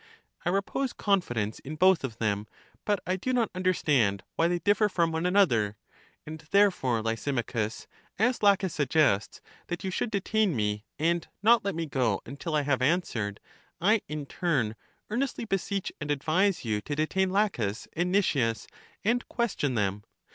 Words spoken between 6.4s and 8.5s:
therefore, Lysimachus, as